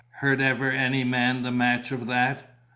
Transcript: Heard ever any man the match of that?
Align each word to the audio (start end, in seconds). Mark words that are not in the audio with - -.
Heard 0.19 0.41
ever 0.41 0.71
any 0.71 1.03
man 1.03 1.43
the 1.43 1.51
match 1.51 1.91
of 1.91 2.07
that? 2.07 2.55